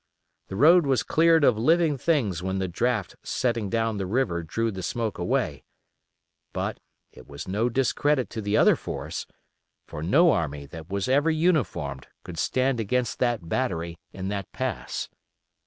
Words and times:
The 0.47 0.55
road 0.55 0.87
was 0.87 1.03
cleared 1.03 1.43
of 1.43 1.59
living 1.59 1.95
things 1.95 2.41
when 2.41 2.57
the 2.57 2.67
draught 2.67 3.15
setting 3.21 3.69
down 3.69 3.97
the 3.97 4.07
river 4.07 4.41
drew 4.41 4.71
the 4.71 4.81
smoke 4.81 5.19
away; 5.19 5.63
but 6.53 6.79
it 7.11 7.27
was 7.29 7.47
no 7.47 7.69
discredit 7.69 8.27
to 8.31 8.41
the 8.41 8.57
other 8.57 8.75
force; 8.75 9.27
for 9.85 10.01
no 10.01 10.31
army 10.31 10.65
that 10.65 10.89
was 10.89 11.07
ever 11.07 11.29
uniformed 11.29 12.07
could 12.23 12.39
stand 12.39 12.79
against 12.79 13.19
that 13.19 13.47
battery 13.47 13.99
in 14.11 14.29
that 14.29 14.51
pass. 14.51 15.07